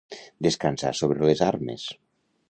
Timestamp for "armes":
1.49-1.85